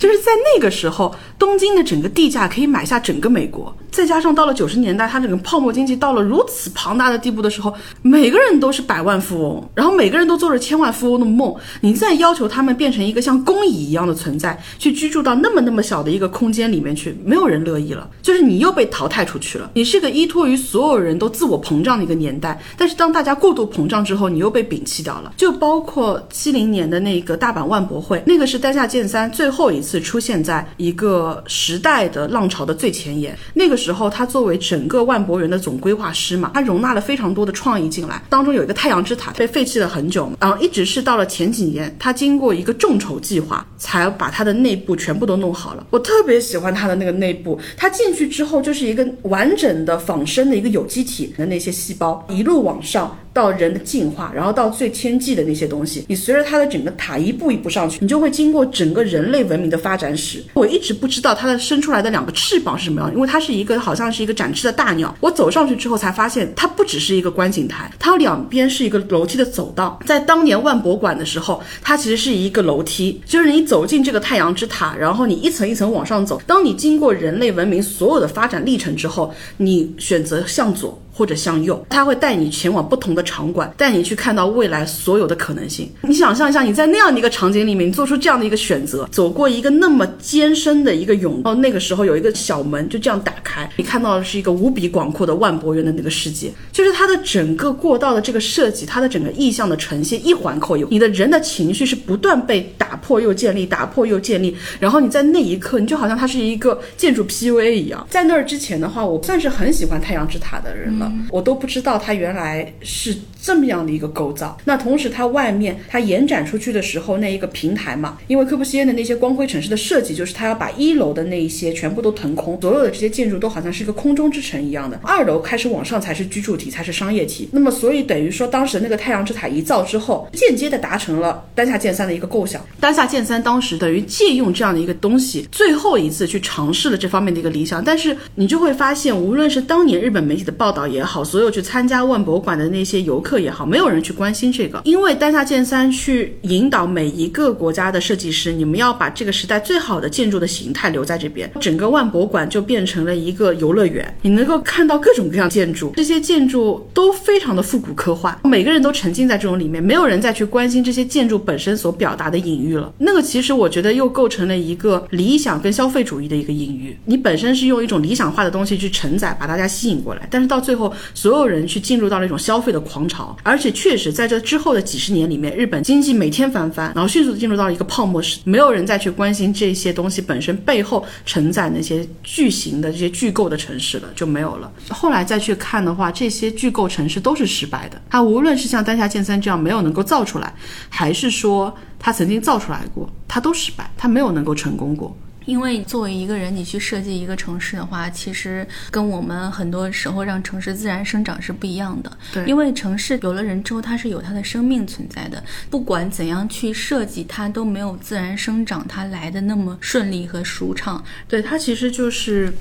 [0.00, 3.72] 就是在那个时候，东京的整个地价可以买下整个美国。
[3.92, 11.54] 再加上到了九十年代，它整个泡沫经济到了如此庞大的地步的时候，每个人都是百万富翁，然后每个人都做着千万富翁的梦。
[11.82, 14.15] 你再要求他们变成一个像工蚁一样的。
[14.16, 18.08] 存在去居住到那么那么小的一个空间里面去，没有人乐意了。
[18.22, 19.70] 就是你又被淘汰出去了。
[19.74, 25.32] 你是个依托于所有人都自我膨胀的一个年代，但是当大家过度膨胀之后，你又被摒弃掉了。
[25.36, 33.36] 就包括七零年的那个大阪万博会，那个是丹下健三最后一次出现在一个时代的浪潮的最前沿。
[33.54, 38.22] 那个时候，他作为整个万博园的总规划师嘛，他容纳了非常多的创意进来。
[38.28, 45.86] 当中有一个太阳之塔被废弃了很久，然后一直是到了前几年，他经过一个众筹计划，才把它的内部全部都弄好了。
[45.90, 53.18] 我特别喜欢它的那个内部，它进去之后就是一个完整的仿生的一个有机体的那些细胞，一路往上。
[53.36, 60.42] 到人的进化，然后到最天际的那些东西，你随着它的整个塔一步一步上去，你就会经过整个人类文明的发展史。
[60.54, 65.14] 我一直不知道它的生出来的两个翅膀是什么样，因为它是一个好像是一个展翅的大鸟。
[65.20, 70.00] 我走上去之后才发现，它不只是一个观景台，它两边是一个楼梯的走道。
[70.06, 76.40] 在当年万博馆的时候，它其实是一个楼梯，就是你走进这个太阳之塔，然后你一层一层往上走。
[76.46, 80.98] 当你经过人类文明所有的发展历程之后，你选择向左。
[81.16, 85.90] 或者向右，他会带你前往不同的场馆，带你去看到未来所有的可能性。
[86.02, 96.52] 你想象一下，你在那样的一个场景里面，你做出这样的一个选择，走过一个那么艰深的一个甬道，那个时候有一个小门就这样打开，你看到的是一个无比广阔的万博园的那个世界。
[96.70, 104.54] 就是它的整个过道的这个设计，它的整个意象的呈现，一环扣一，你的人的情绪是不断被打破又建立，打破又建立。
[104.78, 108.06] 然后你在那一刻，你就好像它是一个建筑 PUA 一样。
[108.10, 111.05] 在那儿之前的话，我算是很喜欢太阳之塔的人了。
[111.30, 113.16] 我都不知道他原来是
[113.46, 114.58] 这么样的一个构造。
[114.64, 124.98] 那同时，它外面它延展出去的时候，那一个平台嘛，因为科布西耶的那些光辉城市的设计，就是它要把一楼的那一些全部都腾空，所有的这些建筑都好像是一个空中之城一样的。
[125.04, 127.48] 二楼开始往上才是居住体，才是商业体。
[127.52, 132.60] 那么，所以等于说，当时那个太阳之塔一造之后，间接的达成了丹下健三的一个构想。
[132.80, 137.84] 丹下健三当时等于借用这样的一个东西，最后一次去尝试了这方面的一个理想。
[137.84, 162.92] 但是你就会发现，无论是当年日本媒体的报道也好，所有去参加万博馆的那些游客也好，没有人去关心这个，因为丹下健三去引导每一个国家的设计师，你们要把这个时代最好的建筑的形态留在这边，整个万博馆就变成了一个游乐园，你能够看到各种各样建筑，这些建筑都非常的复古科幻，每个人都沉浸在这种里面，没有人再去关心这些建筑本身所表达的隐喻了。
[162.98, 171.56] 那个其实我觉得又构成了一个理想跟消费主义的一个隐喻，你本身是用一种理想化的东西去承载，把大家吸引过来，但是到最后所有人。
[171.66, 184.70] 去进入到了一种消费的狂潮，而且确实在这之后的几十年里面，日本经济每天翻番，然后迅速的进入到一个泡沫时，没有人再去关心这些东西本身背后承载那些巨型的这些巨构的城市了，就没有了。
[184.90, 188.00] 后来再去看的话，这些巨构城市都是失败的。
[188.10, 190.52] 它无论是像丹下健三这样没有能够造出来，
[190.88, 195.16] 还是说他曾经造出来过，它都失败，它没有能够成功过。
[195.46, 202.18] 因为作为一个人，你去设计一个城市的话，其实跟我们很多时候让城市自然生长是不一样的。
[202.34, 205.42] 对，因为城市有了人之后，它是有它的生命存在的。
[205.70, 211.02] 不管怎样去设计，它都没有自然生长它来的那么顺利和舒畅。
[211.26, 212.52] 对，它其实就是。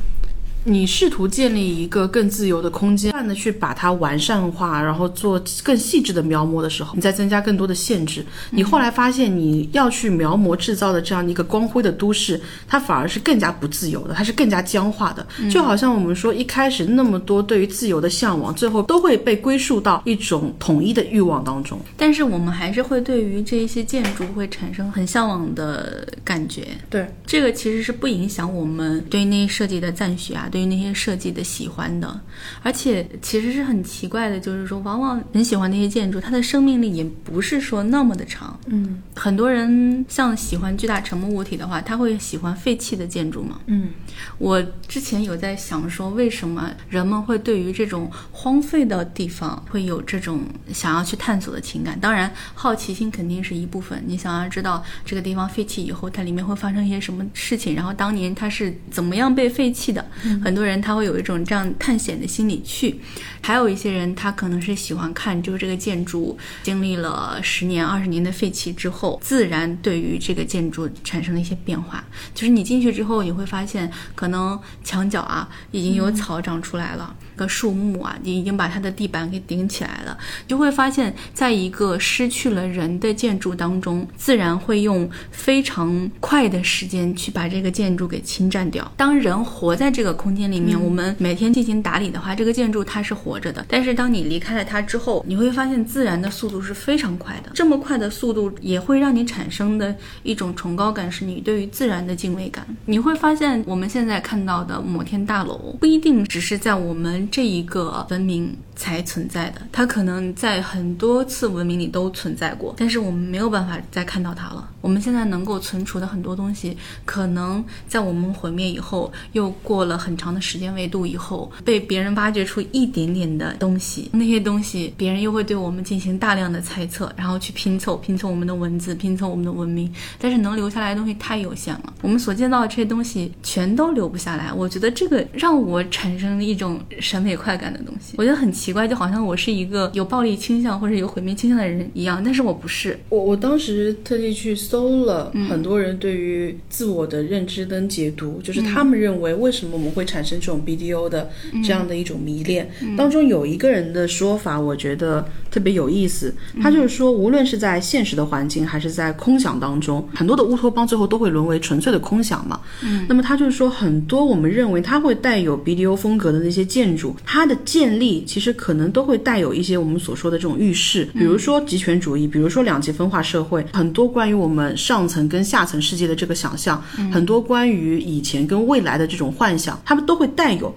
[0.67, 8.25] 你试图建立一个更自由的空间，不断的去把它完善化，然后做更细致的描摹的时候，你再增加更多的限制。
[8.49, 15.25] 你后来发现，你要去描摹制造的这样的一个光辉的都市，它反而是更加不自由的，它是更加僵化的。
[15.51, 21.79] 就好像我们说，一开始那么多对于自由的向往，最后都会被归属到一种统一的欲望当中。
[21.95, 26.63] 但是我们还是会对于这一些建筑会产生很向往的感觉。
[26.89, 30.49] 对，这个其实是不影响我们对那些设计的赞许啊。
[30.55, 32.17] 对于那些设计的喜欢的，
[32.63, 38.57] 而且其实是很奇怪的，就是说，往往很喜欢那些建筑，它的生命力也不是说那么的长。
[38.67, 43.59] 嗯，很多人像喜欢巨大沉默物体的话，他会喜欢废弃的建筑吗？
[43.65, 43.89] 嗯，
[44.37, 50.39] 我之前有在想说，为什么人们会对于这种荒废的地方会有这种
[50.71, 51.99] 想要去探索的情感？
[51.99, 54.01] 当然，好奇心肯定是一部分。
[54.07, 60.05] 你想要知道这个地方废弃以后，它里面会发生一些什么事情，然后当年它是怎么样被废弃的？
[60.45, 60.75] 很多人。
[60.85, 62.99] 他会有一种这样探险的心理去，
[63.41, 72.03] 还有一些人他可能是喜欢看，就是这个建筑经历了十年、二十年的废弃之后，自然对于这个建筑产生了一些变化。
[72.35, 77.15] 就是你进去之后，你会发现，可能墙角啊已经有草长出来了。
[77.35, 80.17] 个树木啊，你已经把它的地板给顶起来了，
[80.47, 88.91] 就会发现，在一个失去了人的建筑当中，自然会用非常快的时间去把这个建筑给侵占掉。
[88.97, 93.65] 当人活在这个空间里面，我们每天进行打理的话，这个建筑它是活着的。
[93.67, 97.51] 但是当你离开了它之后，你会发现自然的速度是非常快的。
[97.53, 102.65] 这么快的速度也会让你产生的一种崇高感，是你对于自然的敬畏感。
[102.85, 107.24] 你会发现，我们现在看到的摩天大楼不一定只是在我们。
[107.31, 114.69] 这一个文明才存在的，它可能在很多次文明里都存在过，但是我们没有办法再看到它了。
[114.81, 134.53] 我们现在能够存储的很多东西，可能在我们毁灭以后，又过了很长的时间维度以后，被别人挖掘出一点点的东西，那些东西别人又会对我们进行大量的猜测，然后去拼凑拼凑我们的文字，拼凑我们的文明，但是能留下来的东西太有限了，我们所见到的这些东西全都留不下来。
[134.53, 142.97] 我觉得这个让我产生了一种审美快感的东西，我觉得很奇怪，就好像我是一个有暴力倾向或者有毁灭倾向的人一样，但是我不是。
[143.09, 151.29] 我我当时特地去搜了很多人对于自我的认知跟解读，就是他们认为为什么我们会产生这种 BDO 的
[151.63, 152.69] 这样的一种迷恋。
[152.97, 162.59] 当中有一个人的说法，我觉得特别有意思，他就是说，无论是在现实的环境还是在空想当中，很多的乌托邦最后都会沦为纯粹的空想嘛。
[162.83, 176.83] 嗯，那么他就是说，很多我们认为它会带有 BDO 风格的那些建筑，它的建立其实可能都会带有一些我们所说的这种预示，比如说极权主义，比如说两极分化社会，很多关于我们上层跟下层世界的这个想象，
[177.13, 180.75] 很多关于以前跟未来的这种幻想，他们都会带有。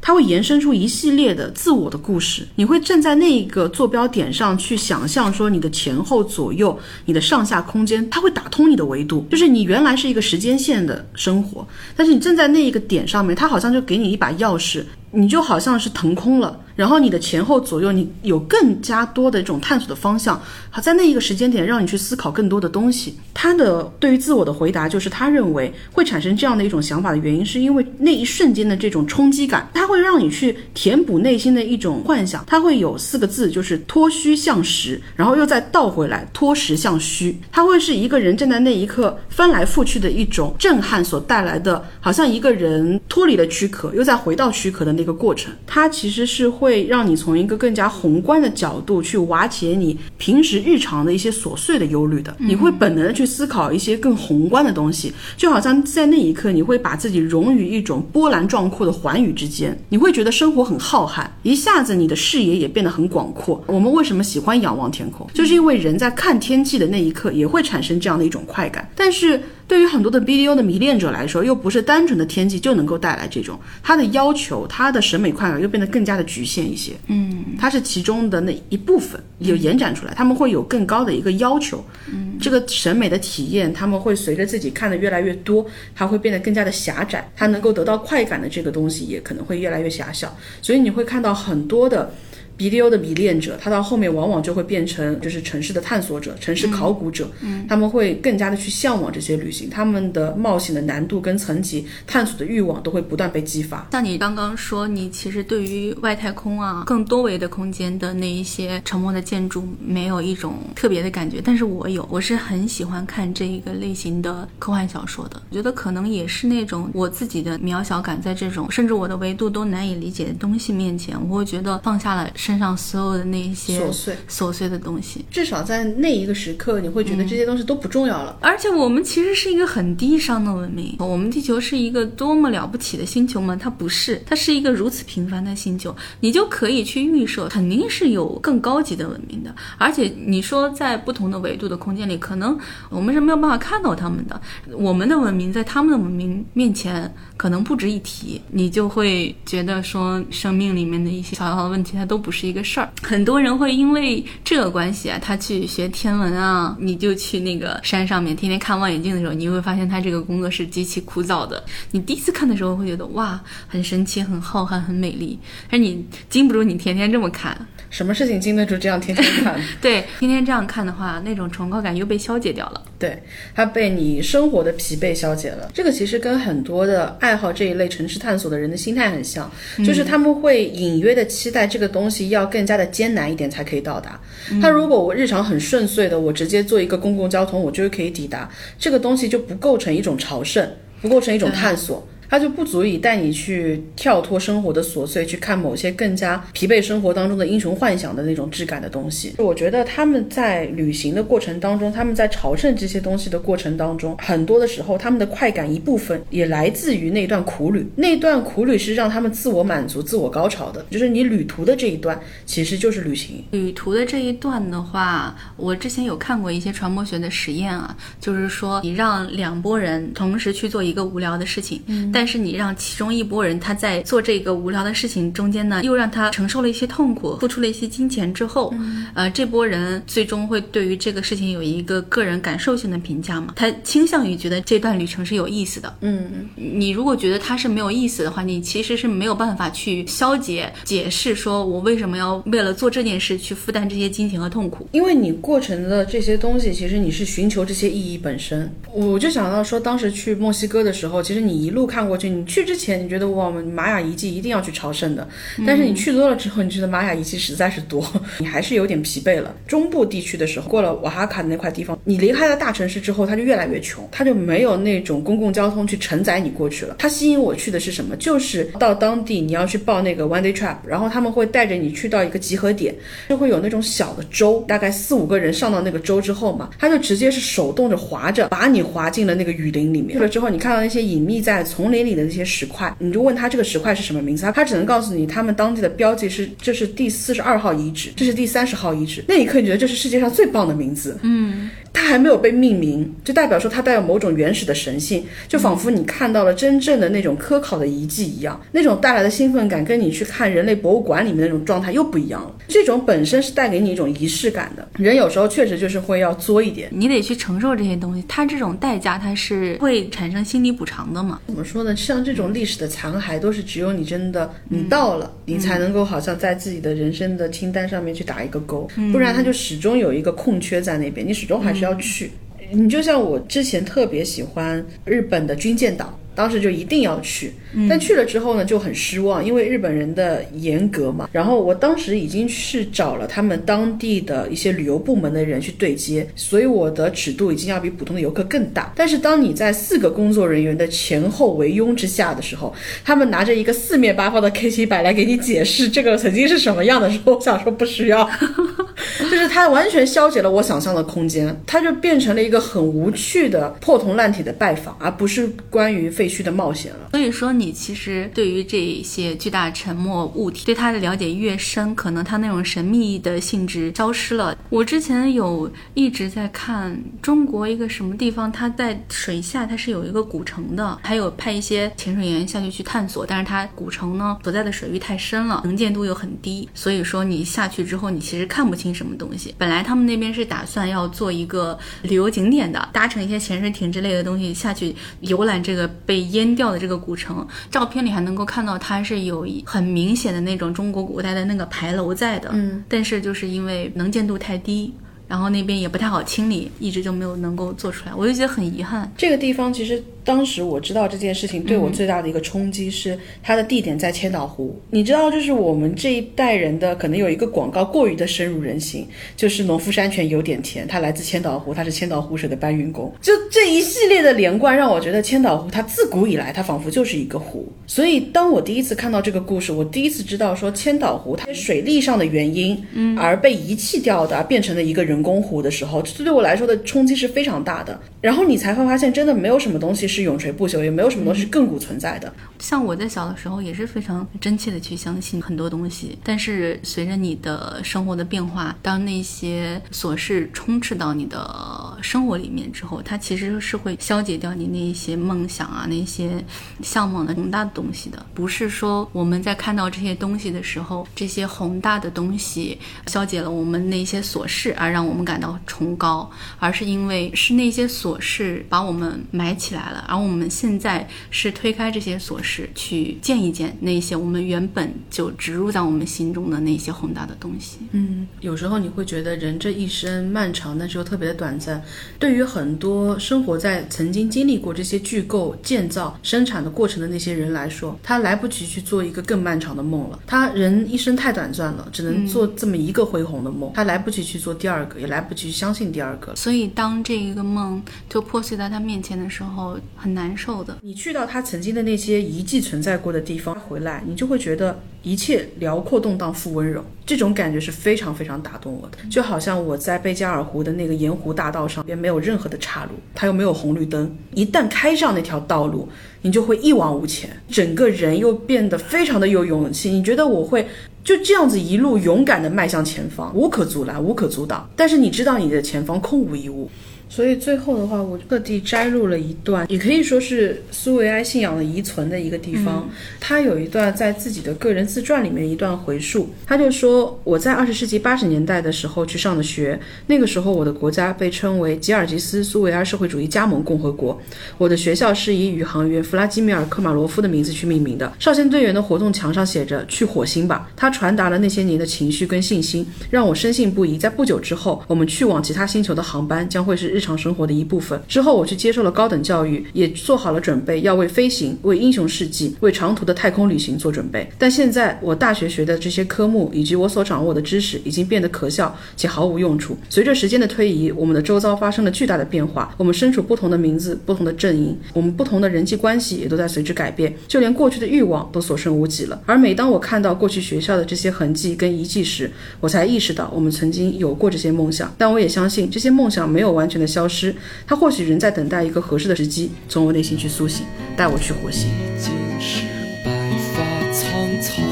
[0.00, 23.18] 它会延伸出一系列的自我的故事，你会站在那一个坐标点上去想象说你的前后左右、你的上下空间，它会打通你的维度，就是你原来是一个时间线的生活，但是你站在那一个点上面，它好像就给你一把钥匙，你就好像是腾空了，然后你的前后左右你有更加多的这种探索的方向，好在那一个时间点让你去思考更多的东西。
[23.34, 29.90] 他的对于自我的回答就是他认为会产生这样的一种想法的原因，是因为那一瞬间的这种冲击感，他。
[29.90, 37.36] 会让你去填补内心的一种幻想，它会有四个字，就是脱虚向实，然后又再倒回来脱实向虚。
[37.50, 45.52] 它会是一个人站在那一刻翻来覆去的一种震撼所带来的，好像一个人脱离了躯壳，又再回到躯壳的那个过程。
[45.66, 52.36] 它其实是会让你从一个更加宏观的角度去瓦解你平时日常的一些琐碎的忧虑的。
[52.38, 59.78] 你会本能的去思考一些更宏观的东西，就好像在那一刻，你会把自己融于一种波澜壮阔的寰宇之间。
[59.88, 63.62] 你会觉得生活很浩瀚，一下子你的视野也变得很广阔。
[63.66, 65.26] 我们为什么喜欢仰望天空？
[65.34, 68.88] 就是因为人在看天际的那一刻，也会产生这样的一种快感。
[68.94, 69.40] 但是。
[69.70, 76.94] 对于很多的 BDO 的迷恋者来说，又不是单纯的天气就能够带来这种，他的要求，他的审美快感又变得更加的局限一些。
[77.06, 81.84] 嗯，它是其中的那一部分，有延展出来，他们会有更高的一个要求。
[82.12, 85.64] 嗯，这个审美的体验，他们会随着自己看的越来越多，
[85.94, 90.36] 它会变得更加的狭窄，它能够得到快感的这个东西也可能会越来越狭小。
[90.60, 92.12] 所以你会看到很多的。
[92.60, 103.88] BDO 的迷恋者，他到后面往往就会变成就是城市的探索者、城市考古者，嗯，他们会更加的去向往这些旅行，他们的冒险的难度跟层级、探索的欲望都会不断被激发。
[103.92, 115.40] 像你刚刚说，你其实对于外太空啊、更多维的空间的那一些沉默的建筑没有一种特别的感觉，但是我有，我是很喜欢看这一个类型的科幻小说的。
[115.48, 122.28] 我觉得可能也是那种我自己的渺小感，在这种甚至我的维度都难以理解的东西面前，我会觉得放下了。
[122.34, 128.36] 身上所有的那一些琐碎琐碎的东西，至少在那一个时刻，你会觉得这些东西都不重要了。
[128.40, 133.56] 而且我们其实是一个很低商的文明，我们地球是一个多么了不起的星球吗？
[133.60, 139.54] 它不是，它是一个如此平凡的星球，你就可以去预设，肯定是有更高级的文明的。
[139.78, 144.40] 而且你说在不同的维度的空间里，可能我们是没有办法看到他们的。
[144.72, 152.40] 我们的文明在他们的文明面前可能不值一提，你就会觉得说，生命里面的一些小小的问题，它都不不。
[152.40, 161.62] 是一个事儿，很多人会因为这个关系啊，他去学天文啊，你就去那个山上面天天看望远镜的时候，你会发现他这个工作是极其枯燥的。
[161.90, 167.66] 你第一次看的时候会觉得哇，很神奇、很浩瀚、很美丽，而你经不住你天天这么看。
[167.90, 169.60] 什么事情经得住这样天天看？
[169.82, 172.82] 对，天天这样看的话，那种崇高感又被消解掉了。
[172.98, 173.20] 对，
[173.54, 175.70] 它被你生活的疲惫消解了。
[175.74, 179.50] 这个其实跟很多的爱好这一类城市探索的人的心态很像，
[179.84, 184.18] 就是他们会隐约的期待这个东西要更加的艰难一点才可以到达。
[184.62, 190.66] 他如果我日常很顺遂的，我直接坐一个公共交通，我就可以抵达，这个东西就不构成一种朝圣，
[191.02, 192.06] 不构成一种探索。
[192.30, 199.34] 它就不足以带你去跳脱生活的琐碎，去看某些更加疲惫生活当中的英雄幻想的那种质感的东西。
[199.38, 207.84] 我觉得他们在旅行的过程当中，他们在朝圣这些东西的过程当中，很多的时候他们的快感一部分也来自于那段苦旅。
[207.96, 212.16] 那段苦旅是让他们自我满足、自我高潮的，就是你旅途的这一段
[212.46, 213.42] 其实就是旅行。
[213.50, 228.74] 旅途的这一段的话，我之前有看过一些传播学的实验啊，就是说你让两拨人同时去做一个无聊的事情，但但是你让其中一拨人他在做这个无聊的事情中间呢，又让他承受了一些痛苦，付出了一些金钱之后，
[229.14, 233.54] 呃，这波人最终会对于这个事情有一个个人感受性的评价嘛？
[233.56, 235.96] 他倾向于觉得这段旅程是有意思的。
[236.02, 244.86] 嗯，你如果觉得它是没有意思的话，你其实是没有办法去消解、解释，说我为什么要为了做这件事去负担这些金钱和痛苦。
[244.92, 248.70] 因为你过程的这些东西，其实你是寻求这些意义本身。
[248.92, 255.26] 我就想到说，当时去墨西哥的时候，其实你一路看过去，你去之前你觉得哇，玛雅遗迹一定要去朝圣的，
[255.66, 258.04] 但是你去多了之后，你觉得玛雅遗迹实在是多，
[258.38, 259.54] 你还是有点疲惫了。
[259.66, 266.96] 中部地区的时候，过了瓦哈卡的那块地方，你离开了大城市之后，它就越来越穷，它就没有那种公共交通去承载你过去了。
[266.98, 268.16] 它吸引我去的是什么？
[268.16, 272.94] 就是到当地你要去报那个 one day trip，然后他们会带着你去到一个集合点，
[273.28, 280.16] 就会有那种小的舟，大概四五个人上到那个舟之后嘛，他就直接是手动着划着，把你划进了那个雨林里面。
[280.16, 289.24] 去了之后，你看到那些隐秘在丛林里的那些石块，你就问他这个石块是什么名字，他他只能告诉你他们当地的标记是这是第四十二号遗址，这是第三十号遗址。
[289.26, 302.54] 那一刻你觉得这是世界上最棒的名字，嗯，它还没有被命名，就代表说它带有某种原始的神性，就仿佛你看到了真正的那种科考的遗迹一样，那种带来的兴奋感跟你去看人类博物馆里面那种状态又不一样了。
[302.68, 306.88] 这种本身是带给你一种仪式感的，人有时候确实就是会要作一点。
[306.92, 311.40] 你得去承受这些东西，它这种代价它是会产生心理补偿的嘛？
[311.46, 311.89] 怎么说呢？
[311.96, 322.30] 像这种历史的残骸，都是只有你真的你到了，你才能够好像在自己的人生的清单上面去打一个勾，不然它就始终有一个空缺在那边，你始终还是要去。
[322.70, 326.16] 你就像我之前特别喜欢日本的军舰岛。
[326.32, 327.52] 当时就一定要去，
[327.88, 331.28] 但去了之后呢，就很失望，因为日本人的严格嘛。
[331.30, 338.92] 然后我当时已经是找了他们当地的一些旅游部门的人去对接，所以我的尺度已经要比普通的游客更大。
[338.96, 348.28] 但是当你在四个工作人员的前后围拥之下的时候，他们拿着一个四面八方的 K 七百来给你解释这个曾经是什么样的时候，我想说不需要，
[349.30, 356.30] 就是它完全消解了我想象的空间，它就变成了一个很无趣的破铜烂铁的拜访，而不是关于废。
[356.30, 364.56] 墟的冒险了，所以说你其实对于这些巨大沉默物体，对它的了解越深，可能它那种神秘的性质消失了。
[364.70, 379.54] 我之前有一直在看中国一个什么地方，它在水下它是有一个古城的，还有派一些潜水员下去去探索，但是它古城呢所在的水域太深了，能见度又很低，所以说你下去之后你其实看不清什么东西。
[379.58, 386.30] 本来他们那边是打算要做一个旅游景点的，搭乘一些潜水艇之类的东西下去游览这个被。
[386.30, 394.92] 淹掉的这个古城，照片里还能够看到它是有很明显的那种中国古代的那个牌楼在的，嗯，但是就是因为能见度太低，
[395.28, 399.10] 然后那边也不太好清理，一直就没有能够做出来，我就觉得很遗憾。
[399.16, 400.02] 这个地方其实。
[400.24, 404.78] 当时我知道这件事情对我最大的一个冲击是它的地点在千岛湖。
[404.90, 409.06] 你知道，就是我们这一代人的可能有一个广告过于的深入人心，
[409.36, 413.12] 就是农夫山泉有点甜，它来自千岛湖，它是千岛湖水的搬运工。
[413.20, 417.66] 就这一系列的连贯，让我觉得千岛湖它自古以来它仿佛就是一个湖。
[417.86, 427.98] 所以当我第一次看到这个故事，我第一次知道说千岛湖它水利上的原因，嗯，而被遗弃掉的，变成了一个人工湖的时候，这对我来说的冲击是非常大的。
[428.20, 432.30] 然后你才会发现，真的没有什么东西是永垂不朽，也没有什么东西是亘古存在的。
[432.58, 446.44] 像我在小的时候也是非常真切的去相信很多东西，但是随着你的生活的变化，当那些琐事充斥到你的生活里面之后，它其实是会消解掉你那一些梦想啊、那些
[446.82, 448.26] 向往的宏大的东西的。
[448.34, 458.10] 不是说我们在看到这些东西的时候，这些宏大的东西消解了我们那些琐事而让我们感到崇高，而是因为是那些琐。
[458.10, 467.78] 琐事把我们埋起来了，而我们现在是推开这些琐事，去见一见那些我们原本就植入在我们心中的那些宏大的东西。
[467.92, 471.82] 嗯，有时候你会觉得人这一生漫长，但是又特别的短暂。
[472.18, 480.18] 对于很多生活在曾经经历过这些巨构、建造、生产的过程的那些人来说，他来不及去做一个更漫长的梦了。
[480.26, 486.34] 他人一生太短暂了，只能做这么一个恢宏的梦，他来不及去做第二个，也来不及相信第二个。
[486.36, 487.82] 所以，当这一个梦。
[488.08, 490.78] 就破碎在他面前的时候，很难受的。
[490.80, 496.82] 你去到他曾经的那些遗迹存在过的地方，回来，你就会觉得一切辽阔动荡，复温柔。
[497.04, 498.96] 这种感觉是非常非常打动我的。
[499.10, 504.16] 就好像我在贝加尔湖的那个盐湖大道上边，没有任何的岔路，它又没有红绿灯。
[504.34, 505.86] 一旦开上那条道路，
[506.22, 509.90] 你就会一往无前，整个人又变得非常的有勇气。
[509.90, 510.66] 你觉得我会
[511.04, 514.70] 就这样子一路勇敢地迈向前方，无可阻拦，无可阻挡。
[514.74, 516.70] 但是你知道你的前方空无一物。
[517.10, 522.88] 所以最后的话，我特地摘录了一段，也可以说是苏维埃信仰的遗存的一个地方。
[523.18, 534.16] 他有一段在自己的个人自传里面一段回述，他就说：“我在二十世纪八十年代的时候去上的学，那个时候我的国家被称为吉尔吉斯苏维埃社会主义加盟共和国。
[534.56, 538.12] 我的学校是以宇航员弗拉基米尔科马罗夫的名字去命名的。
[538.20, 543.98] 少先队员的活动墙上写着‘去火星吧’，他传达了那些年的情绪跟信心，让我深信不疑。
[543.98, 547.98] 在不久之后，我们去往其他星球的航班将会是日。”日常生活的一部分。
[548.06, 554.30] 之后，我去接受了高等教育，也做好了准备，要为飞行、为英雄事迹、为长途的太空旅行做准备。
[554.36, 559.74] 但现在，我大学学的这些科目以及我所掌握的知识，已经变得可笑且毫无用处。
[559.88, 562.74] 随着时间的推移，我们的周遭发生了巨大的变化。
[562.76, 567.16] 我们身处不同的名字、不同的阵营，我们不同的人际关系也都在随之改变。
[567.26, 569.18] 就连过去的欲望都所剩无几了。
[569.24, 572.30] 而每当我看到过去学校的这些痕迹跟遗迹时，
[572.60, 574.94] 我才意识到我们曾经有过这些梦想。
[574.98, 576.89] 但我也相信，这些梦想没有完全的。
[576.90, 577.34] 消失，
[577.66, 580.66] 他或许仍在等待一个合适的时机，从我内心去苏醒，
[580.96, 581.70] 带我去火星。
[581.70, 582.64] 已经是
[583.04, 583.10] 白
[583.54, 583.62] 发
[583.92, 584.02] 苍
[584.42, 584.64] 苍，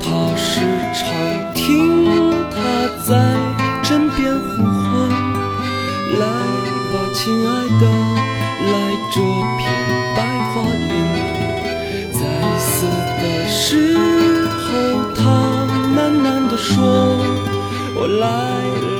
[0.00, 0.60] 他时
[0.94, 1.04] 常
[1.54, 2.56] 听他
[3.06, 3.36] 在
[3.82, 5.10] 枕边呼唤，
[6.18, 6.24] 来
[6.90, 7.82] 吧，亲爱的，
[8.72, 8.74] 来
[9.12, 9.20] 这
[9.58, 9.60] 片
[10.16, 10.18] 白
[10.54, 10.56] 桦
[10.88, 10.92] 林。
[12.12, 12.20] 在
[12.58, 12.86] 死
[13.20, 13.60] 的时
[14.48, 14.66] 候，
[15.14, 15.20] 他
[15.94, 16.74] 喃喃地说
[17.94, 18.97] ：“我来了。”